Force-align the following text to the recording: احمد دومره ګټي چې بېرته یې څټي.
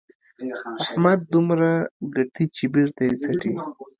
احمد 0.83 1.19
دومره 1.33 1.69
ګټي 2.15 2.45
چې 2.55 2.65
بېرته 2.73 3.01
یې 3.07 3.13
څټي. 3.23 3.51